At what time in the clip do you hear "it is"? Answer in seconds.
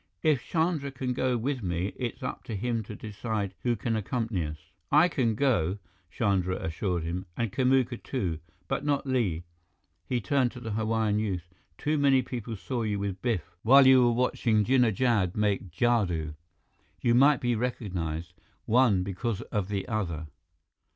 1.95-2.23